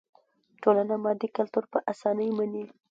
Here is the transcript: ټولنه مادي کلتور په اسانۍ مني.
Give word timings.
ټولنه 0.63 0.95
مادي 1.03 1.27
کلتور 1.37 1.63
په 1.71 1.77
اسانۍ 1.91 2.29
مني. 2.37 2.63